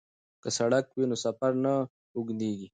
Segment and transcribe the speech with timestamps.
[0.41, 1.73] که سړک وي نو سفر نه
[2.15, 2.67] اوږدیږي.